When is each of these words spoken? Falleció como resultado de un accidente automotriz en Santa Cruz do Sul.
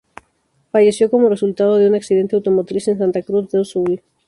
Falleció 0.71 1.11
como 1.11 1.29
resultado 1.29 1.75
de 1.77 1.87
un 1.87 1.93
accidente 1.93 2.35
automotriz 2.35 2.87
en 2.87 2.97
Santa 2.97 3.21
Cruz 3.21 3.47
do 3.51 3.63
Sul. 3.63 4.01